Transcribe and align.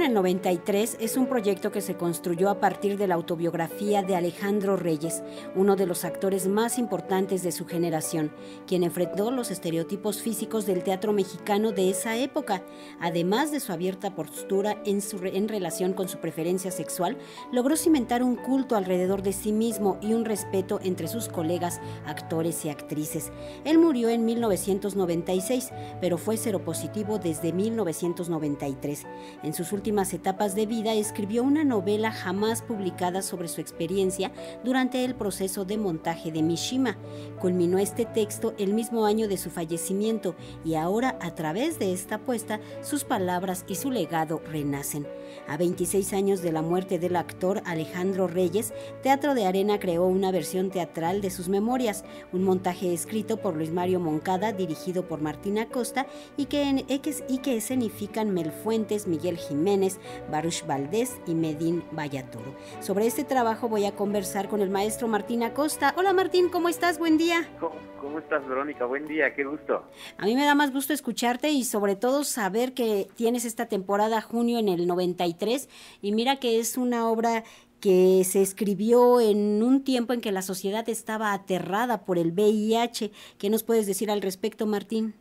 en 0.00 0.06
el 0.06 0.14
93 0.14 0.96
es 0.98 1.18
un 1.18 1.26
proyecto 1.26 1.70
que 1.70 1.82
se 1.82 1.94
construyó 1.94 2.48
a 2.48 2.58
partir 2.58 2.96
de 2.96 3.06
la 3.06 3.16
autobiografía 3.16 4.02
de 4.02 4.16
Alejandro 4.16 4.76
Reyes, 4.76 5.22
uno 5.54 5.76
de 5.76 5.84
los 5.84 6.06
actores 6.06 6.48
más 6.48 6.78
importantes 6.78 7.42
de 7.42 7.52
su 7.52 7.66
generación, 7.66 8.32
quien 8.66 8.82
enfrentó 8.82 9.30
los 9.30 9.50
estereotipos 9.50 10.22
físicos 10.22 10.64
del 10.64 10.84
teatro 10.84 11.12
mexicano 11.12 11.72
de 11.72 11.90
esa 11.90 12.16
época. 12.16 12.62
Además 12.98 13.50
de 13.50 13.60
su 13.60 13.72
abierta 13.72 14.14
postura 14.14 14.80
en, 14.86 15.02
su, 15.02 15.18
en 15.22 15.48
relación 15.48 15.92
con 15.92 16.08
su 16.08 16.16
preferencia 16.18 16.70
sexual, 16.70 17.18
logró 17.52 17.76
cimentar 17.76 18.22
un 18.22 18.36
culto 18.36 18.76
alrededor 18.76 19.22
de 19.22 19.34
sí 19.34 19.52
mismo 19.52 19.98
y 20.00 20.14
un 20.14 20.24
respeto 20.24 20.80
entre 20.82 21.08
sus 21.08 21.28
colegas, 21.28 21.78
actores 22.06 22.64
y 22.64 22.70
actrices. 22.70 23.32
Él 23.64 23.76
murió 23.76 24.08
en 24.08 24.24
1996, 24.24 25.70
pero 26.00 26.16
fue 26.16 26.38
seropositivo 26.38 27.18
desde 27.18 27.52
1993. 27.52 29.06
En 29.42 29.52
sus 29.52 29.72
últimas 29.90 30.14
etapas 30.14 30.54
de 30.54 30.66
vida 30.66 30.94
escribió 30.94 31.42
una 31.42 31.64
novela 31.64 32.12
jamás 32.12 32.62
publicada 32.62 33.22
sobre 33.22 33.48
su 33.48 33.60
experiencia 33.60 34.30
durante 34.62 35.04
el 35.04 35.16
proceso 35.16 35.64
de 35.64 35.78
montaje 35.78 36.30
de 36.30 36.44
Mishima. 36.44 36.96
Culminó 37.40 37.76
este 37.80 38.04
texto 38.04 38.54
el 38.56 38.72
mismo 38.72 39.04
año 39.04 39.26
de 39.26 39.36
su 39.36 39.50
fallecimiento 39.50 40.36
y 40.64 40.76
ahora 40.76 41.18
a 41.20 41.34
través 41.34 41.80
de 41.80 41.92
esta 41.92 42.16
apuesta 42.16 42.60
sus 42.82 43.02
palabras 43.02 43.64
y 43.66 43.74
su 43.74 43.90
legado 43.90 44.40
renacen. 44.48 45.08
A 45.48 45.56
26 45.56 46.12
años 46.12 46.40
de 46.40 46.52
la 46.52 46.62
muerte 46.62 47.00
del 47.00 47.16
actor 47.16 47.60
Alejandro 47.64 48.28
Reyes, 48.28 48.72
Teatro 49.02 49.34
de 49.34 49.46
Arena 49.46 49.80
creó 49.80 50.06
una 50.06 50.30
versión 50.30 50.70
teatral 50.70 51.20
de 51.20 51.30
sus 51.30 51.48
memorias, 51.48 52.04
un 52.32 52.44
montaje 52.44 52.94
escrito 52.94 53.38
por 53.38 53.56
Luis 53.56 53.72
Mario 53.72 53.98
Moncada, 53.98 54.52
dirigido 54.52 55.08
por 55.08 55.20
Martina 55.20 55.66
Costa 55.66 56.06
y 56.36 56.46
que, 56.46 56.62
en 56.62 56.84
y 56.88 57.38
que 57.38 57.56
escenifican 57.56 58.30
Mel 58.30 58.52
Fuentes, 58.52 59.08
Miguel 59.08 59.36
Jiménez, 59.36 59.79
Baruch 60.30 60.66
Valdés 60.66 61.20
y 61.26 61.34
Medín 61.34 61.82
Vallatoro. 61.92 62.54
Sobre 62.80 63.06
este 63.06 63.24
trabajo 63.24 63.68
voy 63.68 63.84
a 63.84 63.94
conversar 63.94 64.48
con 64.48 64.60
el 64.60 64.70
maestro 64.70 65.08
Martín 65.08 65.42
Acosta. 65.42 65.94
Hola 65.96 66.12
Martín, 66.12 66.48
¿cómo 66.48 66.68
estás? 66.68 66.98
Buen 66.98 67.16
día. 67.18 67.48
¿Cómo, 68.00 68.18
estás, 68.18 68.46
Verónica? 68.46 68.86
Buen 68.86 69.06
día, 69.06 69.34
qué 69.34 69.44
gusto. 69.44 69.84
A 70.18 70.24
mí 70.26 70.34
me 70.34 70.44
da 70.44 70.54
más 70.54 70.72
gusto 70.72 70.92
escucharte 70.92 71.50
y 71.50 71.64
sobre 71.64 71.96
todo 71.96 72.24
saber 72.24 72.74
que 72.74 73.08
tienes 73.14 73.44
esta 73.44 73.66
temporada 73.66 74.20
junio 74.20 74.58
en 74.58 74.68
el 74.68 74.86
93 74.86 75.68
y 76.02 76.12
mira 76.12 76.36
que 76.36 76.58
es 76.58 76.76
una 76.76 77.08
obra 77.08 77.44
que 77.80 78.22
se 78.24 78.42
escribió 78.42 79.20
en 79.20 79.62
un 79.62 79.82
tiempo 79.84 80.12
en 80.12 80.20
que 80.20 80.32
la 80.32 80.42
sociedad 80.42 80.88
estaba 80.88 81.32
aterrada 81.32 82.04
por 82.04 82.18
el 82.18 82.32
VIH. 82.32 83.10
¿Qué 83.38 83.50
nos 83.50 83.62
puedes 83.62 83.86
decir 83.86 84.10
al 84.10 84.22
respecto, 84.22 84.66
Martín? 84.66 85.14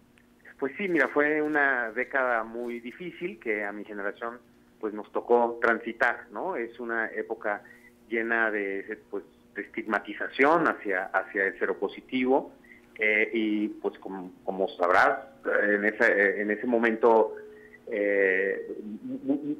Pues 0.60 0.74
sí, 0.78 0.90
mira, 0.90 1.08
fue 1.08 1.42
una 1.42 1.92
década 1.92 2.44
muy 2.44 2.82
difícil 2.82 3.40
que 3.40 3.64
a 3.64 3.72
mi 3.72 3.86
generación 3.86 4.40
pues 4.80 4.94
nos 4.94 5.10
tocó 5.12 5.58
transitar, 5.62 6.26
¿no? 6.32 6.56
Es 6.58 6.80
una 6.80 7.08
época 7.08 7.64
llena 8.10 8.52
de 8.52 8.98
pues 9.10 9.24
de 9.56 9.62
estigmatización 9.62 10.68
hacia 10.68 11.06
hacia 11.06 11.46
el 11.46 11.60
seropositivo 11.60 12.52
eh, 12.98 13.30
y 13.34 13.68
pues 13.70 13.98
como, 14.00 14.68
sabrás 14.78 15.20
en 15.64 15.86
ese 15.86 16.42
en 16.42 16.52
ese 16.52 16.68
momento 16.68 17.36
eh, 17.92 18.68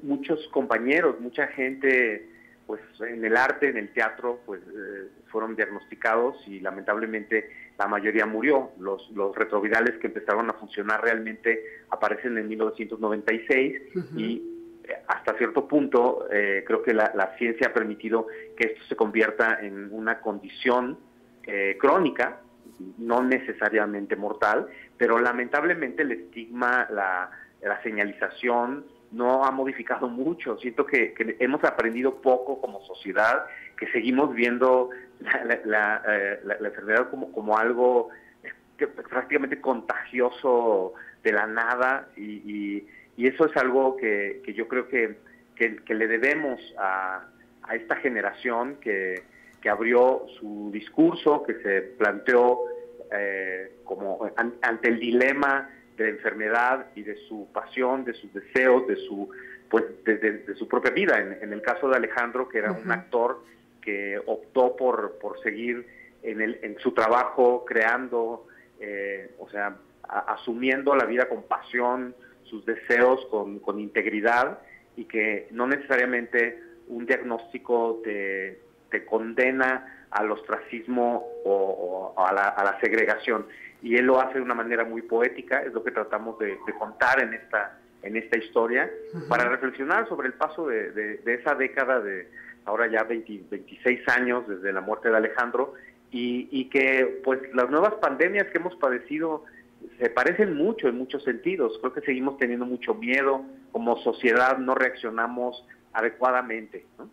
muchos 0.04 0.48
compañeros, 0.50 1.20
mucha 1.22 1.48
gente 1.48 2.28
pues 2.70 2.82
en 3.00 3.26
el 3.26 3.36
arte, 3.36 3.68
en 3.68 3.78
el 3.78 3.92
teatro, 3.94 4.42
pues 4.46 4.62
eh, 4.62 5.08
fueron 5.32 5.56
diagnosticados 5.56 6.38
y 6.48 6.60
lamentablemente 6.60 7.50
la 7.80 7.88
mayoría 7.88 8.28
murió. 8.28 8.74
Los, 8.80 9.10
los 9.10 9.36
retrovirales 9.36 9.98
que 9.98 10.06
empezaron 10.06 10.48
a 10.52 10.54
funcionar 10.54 11.04
realmente 11.04 11.64
aparecen 11.90 12.38
en 12.38 12.48
1996 12.48 13.82
y 14.16 14.44
eh, 14.84 14.94
hasta 15.08 15.36
cierto 15.40 15.68
punto 15.68 16.28
eh, 16.32 16.64
creo 16.64 16.84
que 16.84 16.94
la, 16.94 17.36
ciencia 17.40 17.70
ha 17.70 17.74
permitido 17.74 18.28
que 18.56 18.68
esto 18.68 18.84
se 18.88 18.96
convierta 18.96 19.58
en 19.64 19.92
una 19.92 20.22
condición 20.22 21.00
crónica, 21.80 22.42
no 23.00 23.24
necesariamente 23.24 24.16
mortal, 24.16 24.68
pero 24.96 25.18
lamentablemente 25.18 26.04
el 26.04 26.12
estigma, 26.12 26.88
la, 26.92 27.32
la 27.64 27.82
señalización, 27.82 28.86
no 29.12 29.44
ha 29.44 29.52
modificado 29.52 30.08
mucho. 30.08 30.58
Siento 30.58 30.86
que, 30.86 31.14
hemos 31.40 31.64
aprendido 31.64 32.22
poco 32.22 32.62
como 32.62 32.82
sociedad, 32.82 33.46
que 33.78 33.88
seguimos 33.92 34.34
viendo 34.34 34.90
la, 35.66 36.02
eh, 36.08 36.40
enfermedad 36.60 37.10
como, 37.10 37.32
como 37.32 37.58
algo 37.58 38.10
prácticamente 39.10 39.60
contagioso 39.60 40.94
de 41.24 41.34
la 41.34 41.48
nada 41.48 42.08
y, 42.16 42.86
eso 43.18 43.46
es 43.46 43.58
algo 43.58 43.98
que, 43.98 44.42
yo 44.56 44.70
creo 44.70 44.88
que, 44.88 45.18
que, 45.56 45.94
le 45.94 46.08
debemos 46.08 46.58
a, 46.78 47.28
a 47.64 47.76
esta 47.76 47.98
generación 47.98 48.78
que, 48.82 49.24
abrió 49.70 50.26
su 50.40 50.70
discurso, 50.72 51.44
que 51.44 51.56
se 51.56 51.82
planteó 51.82 52.60
eh, 53.12 53.74
como 53.84 54.32
ante 54.62 54.88
el 54.88 55.00
dilema 55.00 55.70
de 56.04 56.10
enfermedad 56.10 56.88
y 56.96 57.04
de 57.04 57.16
su 57.28 57.48
pasión, 57.52 58.06
de 58.06 58.14
sus 58.14 58.34
deseos, 58.34 58.88
de 58.88 58.96
su 58.96 59.30
pues 59.70 59.84
de, 60.04 60.56
su 60.56 60.68
propia 60.68 60.92
vida. 60.92 61.20
En, 61.20 61.54
el 61.54 61.62
caso 61.62 61.90
de 61.90 61.98
Alejandro, 61.98 62.50
que 62.50 62.58
era 62.58 62.72
un 62.72 62.92
actor 62.92 63.44
que 63.82 64.20
optó 64.26 64.76
por, 64.76 65.20
por 65.20 65.40
seguir 65.44 65.86
en, 66.24 66.42
el, 66.42 66.60
en 66.64 66.80
su 66.80 66.92
trabajo, 66.94 67.66
creando, 67.66 68.48
eh, 68.80 69.30
o 69.38 69.48
sea, 69.50 69.76
asumiendo 70.02 70.96
la 70.96 71.06
vida 71.06 71.30
con 71.30 71.44
pasión, 71.44 72.16
sus 72.46 72.66
deseos 72.66 73.24
con, 73.30 73.60
con 73.60 73.80
integridad 73.80 74.60
y 74.96 75.06
que 75.06 75.48
no 75.52 75.68
necesariamente 75.68 76.60
un 76.88 77.06
diagnóstico 77.06 78.02
te, 78.04 78.60
te 78.90 79.06
condena 79.06 79.99
al 80.12 80.32
ostracismo 80.32 81.28
o, 81.46 82.14
a, 82.18 82.34
la, 82.34 82.48
a, 82.50 82.64
la, 82.64 82.80
segregación. 82.80 83.46
Y 83.82 83.96
él 83.96 84.06
lo 84.06 84.20
hace 84.20 84.36
de 84.36 84.42
una 84.42 84.56
manera 84.56 84.84
muy 84.84 85.02
poética, 85.02 85.62
es 85.62 85.74
lo 85.74 85.84
que 85.84 85.92
tratamos 85.92 86.38
de, 86.40 86.58
contar 86.78 87.22
en 87.22 87.34
esta, 87.34 87.80
en 88.02 88.18
esta 88.18 88.38
historia, 88.38 88.90
para 89.28 89.48
reflexionar 89.48 90.08
sobre 90.10 90.28
el 90.28 90.34
paso 90.34 90.68
de, 90.68 90.92
de, 90.92 91.34
esa 91.34 91.56
década 91.56 92.00
de 92.00 92.28
ahora 92.66 92.88
ya 92.88 93.04
26 93.04 94.08
años 94.10 94.48
desde 94.48 94.74
la 94.74 94.82
muerte 94.82 95.10
de 95.10 95.18
Alejandro, 95.18 95.74
y, 96.12 96.50
y 96.52 96.66
que 96.70 97.22
pues 97.24 97.40
las 97.54 97.70
nuevas 97.70 97.94
pandemias 97.96 98.48
que 98.48 98.58
hemos 98.58 98.76
padecido 98.76 99.46
se 100.00 100.10
parecen 100.10 100.56
mucho 100.56 100.88
en 100.88 100.98
muchos 100.98 101.24
sentidos. 101.24 101.78
Creo 101.80 101.94
que 101.94 102.02
seguimos 102.02 102.38
teniendo 102.38 102.66
mucho 102.66 102.96
miedo, 102.96 103.44
como 103.72 103.98
sociedad 103.98 104.58
no 104.58 104.76
reaccionamos 104.76 105.64
adecuadamente. 105.94 106.86
¿no? 106.98 107.10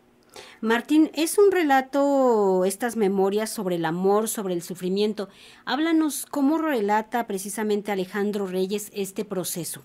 Martín, 0.60 1.10
es 1.14 1.38
un 1.38 1.50
relato, 1.53 2.64
estas 2.64 2.97
memorias 2.97 3.50
sobre 3.50 3.76
el 3.76 3.84
amor, 3.84 4.28
sobre 4.28 4.54
el 4.54 4.62
sufrimiento. 4.62 5.28
Háblanos 5.64 6.26
cómo 6.26 6.59
relata 6.59 7.26
precisamente 7.26 7.92
Alejandro 7.92 8.47
Reyes 8.47 8.91
este 8.94 9.25
proceso. 9.25 9.84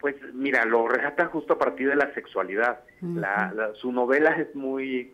Pues 0.00 0.16
mira, 0.32 0.64
lo 0.64 0.88
relata 0.88 1.26
justo 1.26 1.54
a 1.54 1.58
partir 1.58 1.88
de 1.88 1.96
la 1.96 2.12
sexualidad. 2.14 2.80
su 3.74 3.92
novela 3.92 4.30
es 4.32 4.54
muy, 4.54 5.12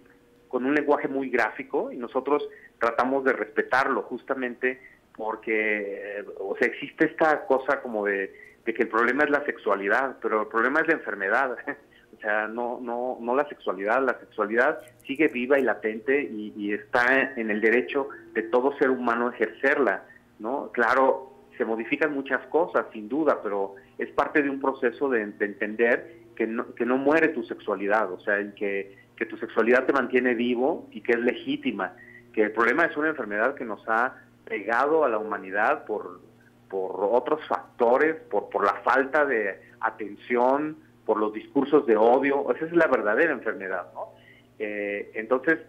con 0.48 0.64
un 0.64 0.74
lenguaje 0.74 1.08
muy 1.08 1.28
gráfico 1.28 1.90
y 1.90 1.96
nosotros 1.96 2.46
tratamos 2.78 3.24
de 3.24 3.32
respetarlo 3.32 4.02
justamente 4.02 4.80
porque, 5.16 6.24
o 6.38 6.56
sea, 6.58 6.68
existe 6.68 7.06
esta 7.06 7.46
cosa 7.46 7.80
como 7.80 8.04
de, 8.04 8.32
de 8.64 8.74
que 8.74 8.82
el 8.82 8.88
problema 8.88 9.24
es 9.24 9.30
la 9.30 9.44
sexualidad, 9.44 10.18
pero 10.20 10.42
el 10.42 10.48
problema 10.48 10.80
es 10.80 10.88
la 10.88 10.94
enfermedad. 10.94 11.56
O 12.16 12.20
sea, 12.20 12.48
no, 12.48 12.80
no, 12.80 13.18
no 13.20 13.34
la 13.34 13.46
sexualidad, 13.48 14.02
la 14.02 14.18
sexualidad 14.18 14.80
sigue 15.06 15.28
viva 15.28 15.58
y 15.58 15.62
latente 15.62 16.22
y, 16.22 16.72
está 16.72 17.32
en 17.36 17.50
el 17.50 17.60
derecho 17.60 18.08
de 18.32 18.42
todo 18.42 18.76
ser 18.78 18.90
humano 18.90 19.30
ejercerla, 19.30 20.04
¿no? 20.38 20.70
Claro, 20.72 21.32
se 21.56 21.64
modifican 21.64 22.14
muchas 22.14 22.44
cosas, 22.46 22.86
sin 22.92 23.08
duda, 23.08 23.40
pero 23.42 23.74
es 23.98 24.10
parte 24.10 24.42
de 24.42 24.50
un 24.50 24.60
proceso 24.60 25.08
de, 25.10 25.22
entender 25.22 26.24
que 26.34 26.46
no, 26.46 26.74
que 26.74 26.86
no 26.86 26.96
muere 26.96 27.28
tu 27.28 27.42
sexualidad, 27.44 28.10
o 28.10 28.20
sea, 28.20 28.36
que, 28.54 28.96
que 29.16 29.26
tu 29.26 29.36
sexualidad 29.36 29.84
te 29.84 29.92
mantiene 29.92 30.34
vivo 30.34 30.88
y 30.92 31.02
que 31.02 31.12
es 31.12 31.20
legítima, 31.20 31.94
que 32.32 32.44
el 32.44 32.52
problema 32.52 32.84
es 32.86 32.96
una 32.96 33.08
enfermedad 33.08 33.54
que 33.54 33.64
nos 33.64 33.86
ha 33.88 34.22
pegado 34.44 35.04
a 35.04 35.08
la 35.08 35.18
humanidad 35.18 35.84
por, 35.84 36.20
por 36.68 36.92
otros 37.12 37.40
factores, 37.46 38.16
por, 38.30 38.48
por 38.48 38.64
la 38.64 38.74
falta 38.82 39.24
de 39.24 39.60
atención, 39.80 40.76
por 41.06 41.18
los 41.18 41.32
discursos 41.32 41.86
de 41.86 41.96
odio, 41.96 42.52
esa 42.54 42.66
es 42.66 42.72
la 42.72 42.88
verdadera 42.88 43.32
enfermedad, 43.32 43.86
¿no? 43.94 44.12
Eh, 44.58 45.10
entonces, 45.14 45.60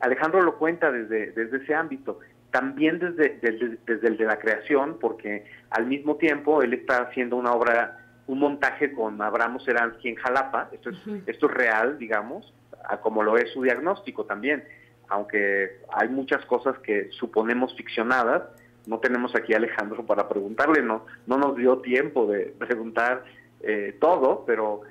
Alejandro 0.00 0.42
lo 0.42 0.56
cuenta 0.56 0.90
desde, 0.90 1.32
desde 1.32 1.58
ese 1.58 1.74
ámbito, 1.74 2.18
también 2.50 2.98
desde, 2.98 3.38
desde, 3.40 4.08
el 4.08 4.16
de 4.16 4.24
la 4.24 4.38
creación, 4.38 4.96
porque 4.98 5.44
al 5.70 5.86
mismo 5.86 6.16
tiempo 6.16 6.62
él 6.62 6.72
está 6.72 7.02
haciendo 7.02 7.36
una 7.36 7.52
obra, 7.52 7.98
un 8.26 8.38
montaje 8.38 8.92
con 8.92 9.20
Abraham 9.20 9.60
Seransky 9.60 10.08
en 10.08 10.14
Jalapa, 10.16 10.70
esto 10.72 10.90
es, 10.90 10.96
esto 11.26 11.46
es 11.46 11.54
real, 11.54 11.98
digamos, 11.98 12.54
como 13.02 13.22
lo 13.22 13.36
es 13.36 13.52
su 13.52 13.62
diagnóstico 13.62 14.24
también, 14.24 14.64
aunque 15.08 15.80
hay 15.92 16.08
muchas 16.08 16.44
cosas 16.46 16.78
que 16.78 17.10
suponemos 17.10 17.76
ficcionadas, 17.76 18.42
no 18.86 18.98
tenemos 19.00 19.34
aquí 19.34 19.52
a 19.52 19.56
Alejandro 19.56 20.06
para 20.06 20.28
preguntarle, 20.28 20.82
no, 20.82 21.04
no 21.26 21.38
nos 21.38 21.56
dio 21.56 21.78
tiempo 21.78 22.26
de 22.26 22.54
preguntar 22.58 23.24
eh, 23.66 23.96
todo, 23.98 24.44
pero 24.46 24.82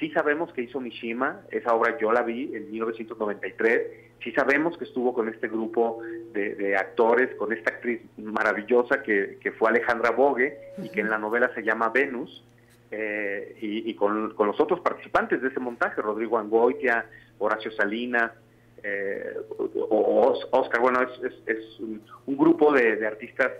Sí 0.00 0.10
sabemos 0.12 0.50
que 0.54 0.62
hizo 0.62 0.80
Mishima, 0.80 1.42
esa 1.50 1.74
obra 1.74 1.98
yo 1.98 2.10
la 2.10 2.22
vi 2.22 2.50
en 2.54 2.70
1993, 2.70 3.82
sí 4.24 4.32
sabemos 4.32 4.78
que 4.78 4.84
estuvo 4.84 5.12
con 5.12 5.28
este 5.28 5.46
grupo 5.46 6.00
de, 6.32 6.74
actores, 6.74 7.34
con 7.36 7.52
esta 7.52 7.70
actriz 7.70 8.00
maravillosa 8.16 9.02
que, 9.02 9.38
fue 9.58 9.68
Alejandra 9.68 10.10
Bogue 10.10 10.56
y 10.78 10.88
que 10.88 11.00
en 11.00 11.10
la 11.10 11.18
novela 11.18 11.52
se 11.54 11.62
llama 11.62 11.90
Venus, 11.90 12.42
eh, 12.90 13.56
y, 13.60 13.94
con, 13.94 14.34
los 14.38 14.58
otros 14.58 14.80
participantes 14.80 15.42
de 15.42 15.48
ese 15.48 15.60
montaje, 15.60 16.00
Rodrigo 16.00 16.38
Angoitia, 16.38 17.04
Horacio 17.38 17.70
Salinas, 17.70 18.32
eh, 18.82 19.36
Oscar, 19.90 20.80
bueno, 20.80 21.02
es, 21.02 21.80
un, 21.80 22.02
grupo 22.38 22.72
de, 22.72 23.06
artistas 23.06 23.52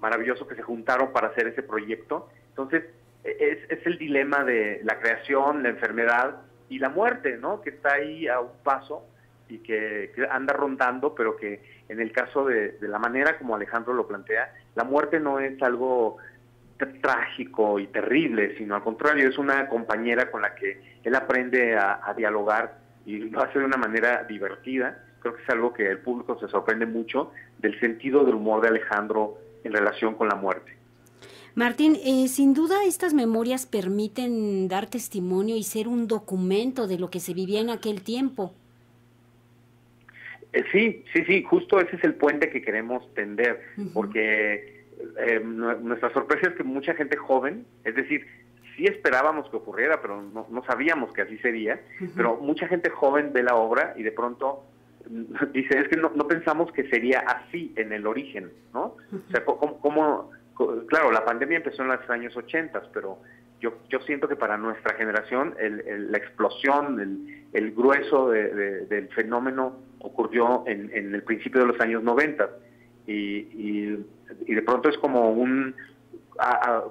maravillosos 0.00 0.48
que 0.48 0.56
se 0.56 0.62
juntaron 0.62 1.12
para 1.12 1.28
hacer 1.28 1.46
ese 1.46 1.62
proyecto. 1.62 2.28
Entonces, 2.48 2.84
es, 3.24 3.86
el 3.86 3.98
dilema 3.98 4.44
de 4.44 4.80
la 4.84 4.98
creación, 4.98 5.62
la 5.62 5.70
enfermedad 5.70 6.42
y 6.68 6.78
la 6.78 6.90
muerte, 6.90 7.38
¿no? 7.38 7.60
Que 7.62 7.70
está 7.70 7.94
ahí 7.94 8.28
a 8.28 8.40
un 8.40 8.52
paso 8.62 9.06
y 9.48 9.58
que, 9.58 10.12
anda 10.30 10.54
rondando, 10.54 11.14
pero 11.14 11.36
que 11.36 11.62
en 11.88 12.00
el 12.00 12.12
caso 12.12 12.44
de, 12.44 12.76
la 12.80 12.98
manera 12.98 13.38
como 13.38 13.56
Alejandro 13.56 13.94
lo 13.94 14.06
plantea, 14.06 14.52
la 14.74 14.84
muerte 14.84 15.20
no 15.20 15.38
es 15.40 15.60
algo 15.62 16.18
trágico 17.00 17.78
y 17.78 17.86
terrible, 17.86 18.56
sino 18.58 18.74
al 18.74 18.82
contrario, 18.82 19.28
es 19.28 19.38
una 19.38 19.68
compañera 19.68 20.30
con 20.30 20.42
la 20.42 20.54
que 20.54 20.82
él 21.02 21.14
aprende 21.14 21.76
a, 21.76 22.12
dialogar 22.16 22.78
y 23.06 23.18
lo 23.30 23.42
hace 23.42 23.58
de 23.58 23.64
una 23.64 23.76
manera 23.76 24.24
divertida. 24.24 25.02
Creo 25.20 25.34
que 25.34 25.42
es 25.42 25.48
algo 25.48 25.72
que 25.72 25.88
el 25.88 25.98
público 25.98 26.38
se 26.38 26.48
sorprende 26.48 26.84
mucho 26.84 27.32
del 27.58 27.78
sentido 27.80 28.24
del 28.24 28.34
humor 28.34 28.60
de 28.60 28.68
Alejandro 28.68 29.38
en 29.62 29.72
relación 29.72 30.14
con 30.14 30.28
la 30.28 30.34
muerte. 30.34 30.83
Martín, 31.54 31.96
eh, 32.04 32.26
sin 32.26 32.52
duda 32.52 32.84
estas 32.84 33.14
memorias 33.14 33.64
permiten 33.64 34.66
dar 34.66 34.86
testimonio 34.86 35.56
y 35.56 35.62
ser 35.62 35.86
un 35.86 36.08
documento 36.08 36.88
de 36.88 36.98
lo 36.98 37.10
que 37.10 37.20
se 37.20 37.32
vivía 37.32 37.60
en 37.60 37.70
aquel 37.70 38.02
tiempo. 38.02 38.52
Eh, 40.52 40.64
sí, 40.72 41.04
sí, 41.12 41.24
sí, 41.24 41.42
justo 41.42 41.80
ese 41.80 41.96
es 41.96 42.04
el 42.04 42.14
puente 42.14 42.50
que 42.50 42.60
queremos 42.60 43.12
tender, 43.14 43.60
porque 43.92 44.84
eh, 45.18 45.40
nuestra 45.44 46.12
sorpresa 46.12 46.48
es 46.48 46.54
que 46.56 46.64
mucha 46.64 46.94
gente 46.94 47.16
joven, 47.16 47.64
es 47.84 47.94
decir, 47.94 48.26
sí 48.76 48.86
esperábamos 48.86 49.48
que 49.50 49.56
ocurriera, 49.56 50.00
pero 50.00 50.22
no, 50.22 50.64
sabíamos 50.66 51.12
que 51.12 51.22
así 51.22 51.38
sería, 51.38 51.80
pero 52.16 52.36
mucha 52.36 52.66
gente 52.66 52.90
joven 52.90 53.32
ve 53.32 53.42
la 53.42 53.54
obra 53.54 53.94
y 53.96 54.02
de 54.02 54.12
pronto 54.12 54.64
mm, 55.08 55.34
dice, 55.52 55.78
es 55.78 55.88
que 55.88 55.96
no, 55.96 56.10
pensamos 56.26 56.72
que 56.72 56.88
sería 56.88 57.20
así 57.20 57.72
en 57.76 57.92
el 57.92 58.06
origen, 58.06 58.50
¿no? 58.72 58.96
O 59.12 59.30
sea, 59.30 59.44
como, 59.44 60.30
claro, 60.86 61.10
la 61.10 61.24
pandemia 61.24 61.58
empezó 61.58 61.82
en 61.82 61.88
los 61.88 62.10
años 62.10 62.36
80, 62.36 62.82
pero 62.92 63.18
yo, 63.60 63.78
yo 63.88 64.00
siento 64.00 64.28
que 64.28 64.36
para 64.36 64.56
nuestra 64.56 64.94
generación 64.94 65.54
la 65.58 66.18
explosión, 66.18 67.00
el, 67.52 67.72
grueso 67.72 68.30
del 68.30 69.08
fenómeno 69.14 69.76
ocurrió 70.00 70.64
en, 70.66 71.14
el 71.14 71.22
principio 71.22 71.60
de 71.60 71.66
los 71.68 71.80
años 71.80 72.02
90 72.02 72.50
y, 73.06 73.90
de 73.90 74.62
pronto 74.64 74.88
es 74.88 74.98
como 74.98 75.30
un, 75.30 75.74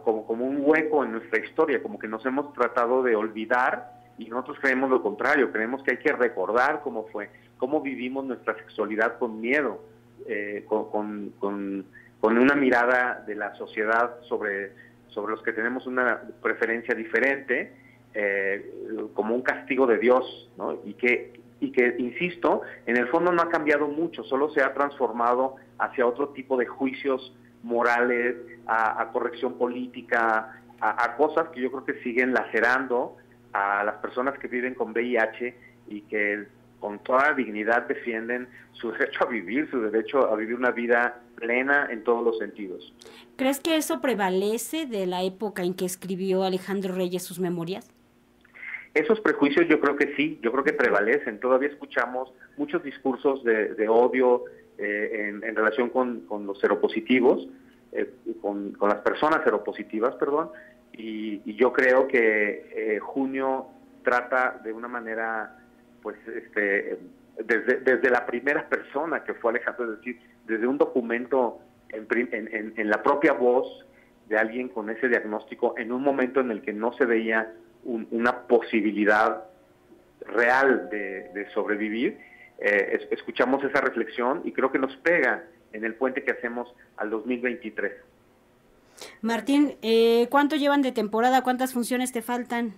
como, 0.03 0.25
como 0.25 0.45
un 0.45 0.61
hueco 0.61 1.03
en 1.03 1.13
nuestra 1.13 1.39
historia, 1.39 1.81
como 1.81 1.99
que 1.99 2.07
nos 2.07 2.25
hemos 2.25 2.53
tratado 2.53 3.03
de 3.03 3.15
olvidar 3.15 4.03
y 4.17 4.25
nosotros 4.25 4.57
creemos 4.61 4.89
lo 4.89 5.01
contrario, 5.01 5.51
creemos 5.51 5.83
que 5.83 5.91
hay 5.91 5.97
que 5.97 6.11
recordar 6.11 6.81
cómo 6.83 7.07
fue, 7.07 7.29
cómo 7.57 7.81
vivimos 7.81 8.25
nuestra 8.25 8.55
sexualidad 8.55 9.17
con 9.17 9.41
miedo, 9.41 9.81
eh, 10.27 10.65
con, 10.67 11.31
con, 11.39 11.85
una 12.31 12.55
mirada 12.55 13.23
de 13.25 13.35
la 13.35 13.53
sociedad 13.55 14.21
sobre, 14.21 14.71
sobre 15.07 15.33
los 15.33 15.43
que 15.43 15.51
tenemos 15.51 15.85
una 15.85 16.21
preferencia 16.41 16.95
diferente, 16.95 17.73
eh, 18.13 19.09
como 19.13 19.35
un 19.35 19.41
castigo 19.41 19.87
de 19.87 19.97
Dios, 19.97 20.49
¿no? 20.57 20.79
y 20.85 20.93
que 20.93 21.43
y 21.63 21.71
que, 21.71 21.95
insisto, 21.97 22.61
en 22.85 22.97
el 22.97 23.07
fondo 23.07 23.31
no 23.31 23.41
ha 23.41 23.49
cambiado 23.49 23.87
mucho, 23.87 24.23
solo 24.25 24.49
se 24.49 24.61
ha 24.61 24.73
transformado 24.73 25.55
hacia 25.79 26.05
otro 26.05 26.29
tipo 26.29 26.57
de 26.57 26.65
juicios 26.65 27.33
morales, 27.63 28.35
a, 28.67 29.09
corrección 29.13 29.57
política, 29.57 30.61
a, 30.81 31.15
cosas 31.15 31.49
que 31.49 31.61
yo 31.61 31.71
creo 31.71 31.85
que 31.85 32.03
siguen 32.03 32.33
lacerando 32.33 33.15
a 33.53 33.83
las 33.85 33.95
personas 33.95 34.37
que 34.39 34.49
viven 34.49 34.73
con 34.73 34.91
VIH 34.91 35.55
y 35.87 36.01
que 36.01 36.47
con 36.83 36.99
toda 36.99 37.31
dignidad 37.33 37.87
defienden 37.87 38.45
su 38.73 38.91
derecho 38.91 39.23
a 39.23 39.27
vivir, 39.27 39.69
su 39.71 39.79
derecho 39.79 40.29
a 40.29 40.35
vivir 40.35 40.53
una 40.53 40.71
vida 40.71 41.21
plena 41.35 41.87
en 41.89 42.03
todos 42.03 42.25
los 42.25 42.37
sentidos. 42.39 42.93
¿Crees 43.37 43.61
que 43.61 43.77
eso 43.77 44.01
prevalece 44.01 44.85
de 44.85 45.05
la 45.05 45.23
época 45.23 45.63
en 45.63 45.75
que 45.75 45.85
escribió 45.85 46.43
Alejandro 46.43 46.93
Reyes 46.93 47.23
sus 47.23 47.39
memorias? 47.39 47.89
Esos 48.93 49.21
prejuicios 49.21 49.65
yo 49.69 49.79
creo 49.79 49.95
que 49.95 50.13
sí, 50.17 50.39
yo 50.41 50.51
creo 50.51 50.65
que 50.65 50.73
prevalecen. 50.73 51.39
Todavía 51.39 51.69
escuchamos 51.69 52.33
muchos 52.57 52.83
discursos 52.83 53.45
de, 53.45 53.87
odio 53.87 54.43
eh, 54.77 55.39
en, 55.41 55.55
relación 55.55 55.89
con, 55.89 56.25
los 56.45 56.59
seropositivos, 56.59 57.47
eh, 57.93 58.13
con, 58.41 58.75
las 58.81 58.99
personas 58.99 59.41
seropositivas, 59.45 60.15
perdón, 60.15 60.49
y, 60.91 61.55
yo 61.55 61.71
creo 61.71 62.09
que 62.09 62.17
eh, 62.75 62.99
junio 62.99 63.67
trata 64.03 64.59
de 64.61 64.73
una 64.73 64.89
manera, 64.89 65.62
pues, 66.03 66.17
este, 66.27 66.99
desde, 67.43 67.77
desde 67.77 68.09
la 68.11 68.25
primera 68.25 68.69
persona 68.69 69.23
que 69.23 69.33
fue 69.33 69.51
Alejandro, 69.51 69.95
decir, 69.95 70.19
desde 70.45 70.67
un 70.67 70.77
documento 70.77 71.59
en, 71.89 72.73
en 72.75 72.89
la 72.89 73.01
propia 73.01 73.33
voz 73.33 73.85
de 74.27 74.37
alguien 74.37 74.69
con 74.69 74.89
ese 74.89 75.09
diagnóstico 75.09 75.75
en 75.77 75.91
un 75.91 76.01
momento 76.01 76.39
en 76.39 76.51
el 76.51 76.61
que 76.61 76.73
no 76.73 76.93
se 76.93 77.05
veía 77.05 77.53
una 77.85 78.47
posibilidad 78.47 79.43
real 80.21 80.89
de, 80.89 81.47
sobrevivir, 81.53 82.17
eh, 82.59 83.07
escuchamos 83.11 83.63
esa 83.63 83.81
reflexión 83.81 84.41
y 84.45 84.53
creo 84.53 84.71
que 84.71 84.79
nos 84.79 84.95
pega 84.97 85.43
en 85.73 85.83
el 85.83 85.95
puente 85.95 86.23
que 86.23 86.31
hacemos 86.31 86.73
al 86.97 87.09
2023. 87.09 87.91
Martín, 89.21 89.75
eh, 89.81 90.27
¿cuánto 90.29 90.55
llevan 90.55 90.81
de 90.81 90.91
temporada? 90.91 91.41
¿Cuántas 91.41 91.73
funciones 91.73 92.11
te 92.11 92.21
faltan? 92.21 92.75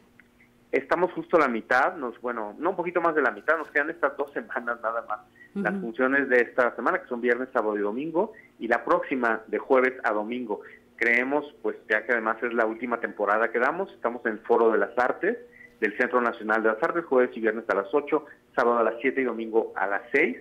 Estamos 0.71 1.11
justo 1.13 1.37
a 1.37 1.41
la 1.41 1.47
mitad, 1.47 1.95
nos, 1.95 2.19
bueno, 2.21 2.55
no 2.57 2.71
un 2.71 2.75
poquito 2.75 2.99
más 2.99 3.15
de 3.15 3.21
la 3.21 3.31
mitad, 3.31 3.57
nos 3.57 3.71
quedan 3.71 3.89
estas 3.89 4.17
dos 4.17 4.31
semanas 4.33 4.79
nada 4.81 5.05
más. 5.07 5.19
Las 5.53 5.79
funciones 5.79 6.27
de 6.27 6.41
esta 6.41 6.75
semana, 6.75 7.01
que 7.01 7.07
son 7.07 7.21
viernes, 7.21 7.47
sábado 7.53 7.77
y 7.77 7.81
domingo, 7.81 8.33
y 8.59 8.67
la 8.67 8.83
próxima 8.83 9.41
de 9.47 9.57
jueves 9.57 9.93
a 10.03 10.11
domingo 10.11 10.61
creemos, 10.97 11.45
pues 11.61 11.77
ya 11.89 12.05
que 12.05 12.11
además 12.11 12.37
es 12.43 12.53
la 12.53 12.65
última 12.65 12.99
temporada 12.99 13.51
que 13.51 13.59
damos, 13.59 13.91
estamos 13.93 14.25
en 14.25 14.33
el 14.33 14.39
Foro 14.39 14.71
de 14.71 14.77
las 14.77 14.97
Artes 14.97 15.37
del 15.79 15.95
Centro 15.97 16.21
Nacional 16.21 16.63
de 16.63 16.69
las 16.69 16.81
Artes, 16.81 17.05
jueves 17.05 17.35
y 17.35 17.41
viernes 17.41 17.65
a 17.69 17.75
las 17.75 17.93
8, 17.93 18.25
sábado 18.55 18.79
a 18.79 18.83
las 18.83 18.95
7 19.01 19.21
y 19.21 19.23
domingo 19.25 19.73
a 19.75 19.87
las 19.87 20.01
6. 20.11 20.37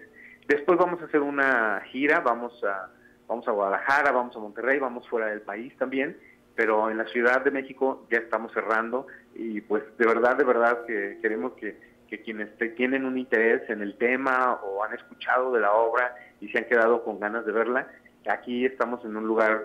Después 0.46 0.78
vamos 0.78 1.00
a 1.02 1.06
hacer 1.06 1.20
una 1.20 1.82
gira, 1.90 2.20
vamos 2.20 2.52
a, 2.64 2.90
vamos 3.26 3.46
a 3.48 3.52
Guadalajara, 3.52 4.12
vamos 4.12 4.36
a 4.36 4.40
Monterrey, 4.40 4.78
vamos 4.78 5.08
fuera 5.08 5.26
del 5.26 5.40
país 5.40 5.76
también, 5.76 6.16
pero 6.54 6.90
en 6.90 6.98
la 6.98 7.06
Ciudad 7.06 7.42
de 7.42 7.50
México 7.50 8.06
ya 8.10 8.18
estamos 8.18 8.52
cerrando 8.52 9.06
y 9.34 9.60
pues 9.60 9.82
de 9.98 10.06
verdad, 10.06 10.36
de 10.36 10.44
verdad 10.44 10.84
que 10.86 11.18
queremos 11.20 11.52
que, 11.54 11.76
que 12.08 12.22
quienes 12.22 12.48
tienen 12.76 13.04
un 13.04 13.18
interés 13.18 13.68
en 13.68 13.82
el 13.82 13.96
tema 13.96 14.60
o 14.62 14.84
han 14.84 14.94
escuchado 14.94 15.52
de 15.52 15.60
la 15.60 15.72
obra 15.72 16.14
y 16.40 16.48
se 16.48 16.58
han 16.58 16.64
quedado 16.64 17.02
con 17.02 17.18
ganas 17.18 17.44
de 17.44 17.52
verla, 17.52 17.88
aquí 18.26 18.64
estamos 18.64 19.04
en 19.04 19.16
un 19.16 19.26
lugar 19.26 19.62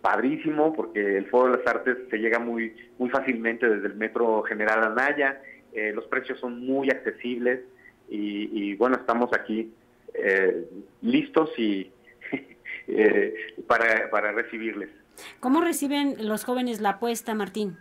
padrísimo 0.00 0.72
porque 0.72 1.16
el 1.16 1.26
Foro 1.26 1.52
de 1.52 1.58
las 1.58 1.66
Artes 1.66 1.96
se 2.10 2.18
llega 2.18 2.38
muy, 2.38 2.76
muy 2.98 3.08
fácilmente 3.10 3.68
desde 3.68 3.88
el 3.88 3.94
Metro 3.94 4.42
General 4.42 4.84
Anaya, 4.84 5.40
eh, 5.72 5.92
los 5.94 6.06
precios 6.06 6.38
son 6.40 6.64
muy 6.64 6.90
accesibles 6.90 7.60
y, 8.08 8.74
bueno, 8.76 8.96
estamos 8.96 9.32
aquí 9.32 9.72
eh, 10.14 10.68
listos 11.02 11.50
y 11.58 11.90
eh, 12.88 13.34
para, 13.66 14.08
para 14.10 14.32
recibirles. 14.32 14.90
¿Cómo 15.40 15.60
reciben 15.60 16.28
los 16.28 16.44
jóvenes 16.44 16.80
la 16.80 16.90
apuesta, 16.90 17.34
Martín? 17.34 17.78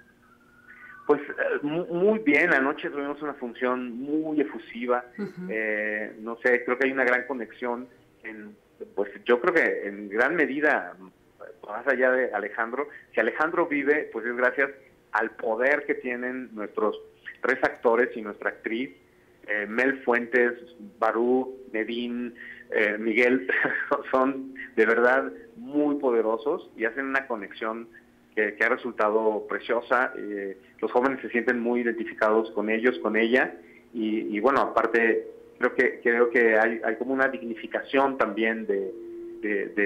Pues 1.07 1.21
muy 1.61 2.19
bien, 2.19 2.51
anoche 2.53 2.89
tuvimos 2.89 3.21
una 3.21 3.35
función 3.35 3.95
muy 3.95 4.41
efusiva, 4.41 5.05
no 6.19 6.37
sé, 6.37 6.63
creo 6.65 6.79
que 6.79 6.87
hay 6.87 6.91
una 6.91 7.03
gran 7.03 7.27
conexión, 7.27 7.87
en, 8.23 8.55
pues 8.95 9.11
yo 9.23 9.39
creo 9.39 9.53
que 9.53 9.87
en 9.87 10.09
gran 10.09 10.35
medida 10.35 10.95
más 11.67 11.87
allá 11.87 12.11
de 12.11 12.33
Alejandro, 12.33 12.87
si 13.13 13.19
Alejandro 13.19 13.67
vive, 13.67 14.09
pues 14.11 14.25
es 14.25 14.35
gracias 14.35 14.71
al 15.11 15.31
poder 15.31 15.85
que 15.85 15.95
tienen 15.95 16.49
nuestros 16.53 16.99
tres 17.41 17.63
actores 17.63 18.09
y 18.15 18.21
nuestra 18.21 18.49
actriz, 18.49 18.91
eh, 19.47 19.65
Mel 19.67 20.01
Fuentes, 20.03 20.53
Barú, 20.99 21.57
Nedín, 21.71 22.33
eh, 22.71 22.97
Miguel, 22.97 23.47
son 24.11 24.55
de 24.75 24.85
verdad 24.85 25.31
muy 25.55 25.95
poderosos 25.95 26.69
y 26.75 26.85
hacen 26.85 27.05
una 27.05 27.27
conexión 27.27 27.87
que, 28.35 28.63
ha 28.63 28.69
resultado 28.69 29.45
preciosa. 29.47 30.13
Eh, 30.17 30.57
los 30.79 30.91
jóvenes 30.91 31.21
se 31.21 31.29
sienten 31.29 31.59
muy 31.59 31.81
identificados 31.81 32.51
con 32.51 32.69
ellos, 32.69 32.99
con 32.99 33.15
ella, 33.15 33.55
y, 33.93 34.35
y 34.35 34.39
bueno, 34.39 34.61
aparte 34.61 35.35
creo 35.57 35.73
que 35.73 35.99
creo 36.01 36.29
que 36.29 36.57
hay, 36.57 36.81
hay 36.83 36.95
como 36.97 37.13
una 37.13 37.27
dignificación 37.27 38.17
también 38.17 38.67
de, 38.67 38.93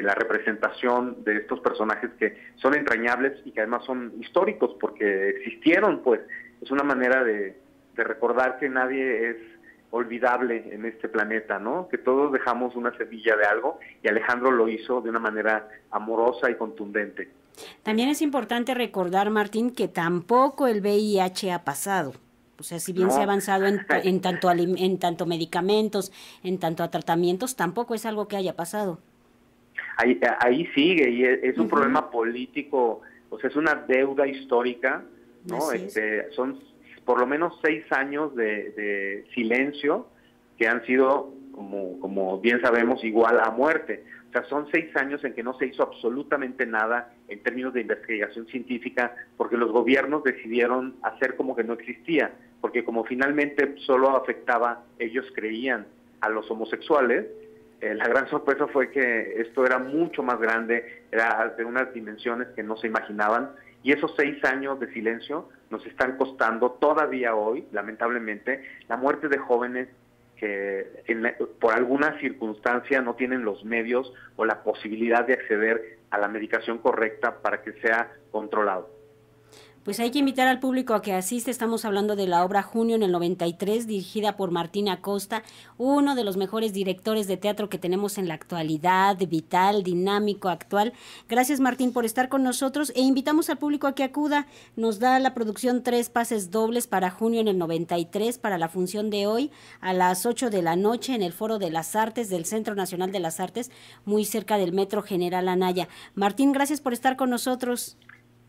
la 0.02 0.16
representación 0.16 1.22
de 1.26 1.38
estos 1.38 1.60
personajes 1.60 2.12
que 2.18 2.38
son 2.56 2.76
entrañables 2.76 3.34
y 3.44 3.52
que 3.52 3.60
además 3.60 3.84
son 3.86 4.14
históricos 4.18 4.78
porque 4.80 5.30
existieron, 5.30 6.02
pues 6.02 6.22
es 6.62 6.72
una 6.72 6.84
manera 6.84 7.26
de, 7.26 7.58
de 7.98 8.04
recordar 8.06 8.58
que 8.58 8.70
nadie 8.70 9.32
es 9.32 9.38
olvidable 9.92 10.64
en 10.72 10.86
este 10.86 11.10
planeta, 11.10 11.60
¿no? 11.60 11.90
Que 11.90 11.98
todos 11.98 12.32
dejamos 12.32 12.76
una 12.78 12.96
semilla 12.98 13.36
de 13.36 13.46
algo 13.46 13.80
y 14.02 14.08
Alejandro 14.08 14.50
lo 14.52 14.70
hizo 14.70 15.02
de 15.02 15.10
una 15.10 15.20
manera 15.20 15.68
amorosa 15.92 16.50
y 16.50 16.56
contundente. 16.56 17.28
También 17.84 18.10
es 18.10 18.22
importante 18.22 18.74
recordar, 18.74 19.30
Martín, 19.30 19.72
que 19.72 19.88
tampoco 19.88 20.68
el 20.68 20.82
VIH 20.82 21.52
ha 21.52 21.64
pasado. 21.64 22.14
O 22.60 22.64
sea, 22.64 22.80
si 22.80 22.92
bien 22.92 23.10
se 23.10 23.20
ha 23.20 23.24
avanzado 23.24 23.66
en, 23.66 23.86
en, 24.04 24.22
tanto, 24.22 24.52
en 24.52 25.00
tanto 25.00 25.26
medicamentos, 25.26 26.12
en 26.44 26.60
tanto 26.60 26.84
a 26.84 26.92
tratamientos, 26.92 27.56
tampoco 27.56 27.96
es 27.96 28.06
algo 28.06 28.28
que 28.28 28.36
haya 28.36 28.56
pasado. 28.56 29.00
Ahí, 29.98 30.20
ahí 30.40 30.66
sigue 30.76 31.10
y 31.10 31.24
es, 31.26 31.58
un 31.58 31.68
problema 31.68 32.10
político, 32.10 33.02
o 33.30 33.40
sea, 33.40 33.50
es 33.50 33.56
una 33.56 33.76
deuda 33.76 34.28
histórica, 34.28 35.04
¿no? 35.46 35.72
Este, 35.74 36.32
son 36.32 36.60
por 37.04 37.20
lo 37.20 37.28
menos 37.28 37.54
seis 37.62 37.84
años 37.92 38.36
de, 38.36 39.26
silencio 39.34 40.08
que 40.58 40.68
han 40.68 40.86
sido, 40.86 41.34
como, 41.52 42.00
como 42.00 42.40
bien 42.40 42.62
sabemos, 42.62 43.04
igual 43.04 43.40
a 43.42 43.52
muerte. 43.52 44.04
O 44.30 44.32
sea, 44.32 44.44
son 44.44 44.68
seis 44.72 44.96
años 44.96 45.24
en 45.24 45.34
que 45.34 45.42
no 45.42 45.58
se 45.58 45.66
hizo 45.66 45.82
absolutamente 45.82 46.66
nada 46.68 47.14
en 47.28 47.42
términos 47.42 47.74
de 47.74 47.82
investigación 47.82 48.46
científica 48.46 49.16
porque 49.38 49.58
los 49.58 49.72
gobiernos 49.72 50.24
decidieron 50.24 50.96
hacer 51.02 51.36
como 51.36 51.56
que 51.56 51.64
no 51.64 51.74
existía, 51.74 52.32
porque 52.62 52.86
como 52.86 53.04
finalmente 53.06 53.76
solo 53.86 54.16
afectaba, 54.16 54.84
ellos 55.00 55.26
creían 55.34 55.88
a 56.22 56.30
los 56.30 56.50
homosexuales, 56.52 57.26
eh, 57.82 57.96
la 57.96 58.08
gran 58.08 58.30
sorpresa 58.30 58.68
fue 58.68 58.92
que 58.92 59.42
esto 59.42 59.66
era 59.66 59.80
mucho 59.80 60.22
más 60.22 60.40
grande, 60.40 61.06
era 61.12 61.56
de 61.58 61.66
unas 61.66 61.92
dimensiones 61.94 62.50
que 62.50 62.62
no 62.62 62.78
se 62.78 62.88
imaginaban 62.88 63.52
y 63.82 63.94
esos 63.94 64.14
seis 64.16 64.44
años 64.44 64.80
de 64.80 64.92
silencio 64.94 65.50
nos 65.70 65.86
están 65.88 66.18
costando 66.18 66.72
todavía 66.72 67.34
hoy, 67.36 67.66
lamentablemente, 67.72 68.64
la 68.88 68.98
muerte 68.98 69.28
de 69.28 69.38
jóvenes 69.38 69.88
que 70.40 70.88
por 71.60 71.74
alguna 71.74 72.18
circunstancia 72.20 73.02
no 73.02 73.16
tienen 73.16 73.44
los 73.44 73.66
medios 73.66 74.14
o 74.38 74.46
la 74.46 74.64
posibilidad 74.64 75.26
de 75.26 75.34
acceder 75.34 76.00
a 76.10 76.18
la 76.18 76.28
medicación 76.28 76.78
correcta 76.78 77.42
para 77.42 77.62
que 77.62 77.74
sea 77.82 78.12
controlado 78.32 78.99
pues 79.90 80.00
hay 80.00 80.12
que 80.12 80.20
invitar 80.20 80.48
al 80.48 80.60
público 80.60 80.94
a 80.94 81.02
que 81.02 81.14
asiste. 81.14 81.50
Estamos 81.50 81.84
hablando 81.84 82.16
de 82.16 82.28
la 82.28 82.46
obra 82.46 82.62
Junio 82.62 82.96
en 82.96 83.02
el 83.02 83.12
93, 83.12 83.88
dirigida 83.88 84.38
por 84.38 84.52
Martín 84.52 84.88
Acosta, 84.88 85.42
uno 85.80 86.14
de 86.14 86.24
los 86.24 86.38
mejores 86.38 86.74
directores 86.74 87.26
de 87.26 87.38
teatro 87.38 87.70
que 87.70 87.80
tenemos 87.80 88.20
en 88.20 88.28
la 88.28 88.36
actualidad, 88.36 89.18
vital, 89.18 89.82
dinámico, 89.82 90.50
actual. 90.50 90.94
Gracias 91.28 91.60
Martín 91.60 91.92
por 91.92 92.06
estar 92.06 92.30
con 92.30 92.44
nosotros 92.44 92.94
e 92.96 93.02
invitamos 93.02 93.50
al 93.50 93.58
público 93.58 93.88
a 93.88 93.96
que 93.96 94.04
acuda. 94.04 94.46
Nos 94.76 95.00
da 95.00 95.18
la 95.18 95.34
producción 95.34 95.82
tres 95.82 96.12
pases 96.12 96.52
dobles 96.52 96.86
para 96.86 97.10
junio 97.10 97.42
en 97.42 97.48
el 97.48 97.58
93 97.58 98.38
para 98.38 98.60
la 98.60 98.70
función 98.70 99.10
de 99.10 99.26
hoy 99.26 99.50
a 99.82 99.94
las 99.94 100.28
8 100.28 100.52
de 100.52 100.62
la 100.62 100.76
noche 100.76 101.16
en 101.16 101.24
el 101.24 101.34
Foro 101.34 101.58
de 101.58 101.72
las 101.72 101.96
Artes 101.96 102.30
del 102.30 102.46
Centro 102.46 102.76
Nacional 102.76 103.12
de 103.12 103.22
las 103.22 103.40
Artes, 103.40 103.72
muy 104.06 104.24
cerca 104.24 104.60
del 104.60 104.72
Metro 104.72 105.02
General 105.02 105.48
Anaya. 105.48 105.88
Martín, 106.14 106.52
gracias 106.52 106.80
por 106.80 106.94
estar 106.94 107.16
con 107.16 107.32
nosotros. 107.32 107.98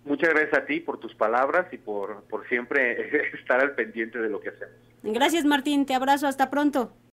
Muchas 0.05 0.31
gracias 0.31 0.63
a 0.63 0.67
ti 0.67 0.81
por 0.81 0.99
tus 0.99 1.15
palabras 1.15 1.73
y 1.73 1.79
por, 1.79 2.25
por 2.25 2.49
siempre 2.49 3.33
estar 3.39 3.61
al 3.61 3.75
pendiente 3.75 4.19
de 4.19 4.29
lo 4.29 4.41
que 4.41 4.51
hacemos. 4.51 4.75
Gracias 5.03 5.45
Martín, 5.45 5.87
te 5.87 5.95
abrazo, 5.95 6.27
hasta 6.27 6.51
pronto. 6.51 6.93